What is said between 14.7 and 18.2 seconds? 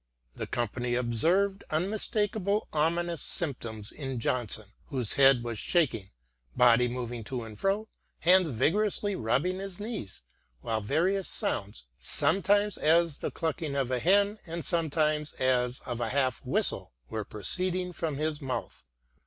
times as of a half whistle, were proceeding from